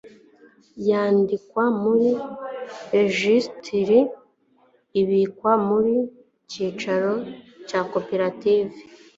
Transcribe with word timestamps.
yandikwa 0.89 1.63
muri 1.81 2.09
regisitiri 2.95 3.99
ibikwa 5.01 5.51
ku 5.65 5.77
cyicaro 6.49 7.13
cya 7.67 7.79
koperative 7.91 8.75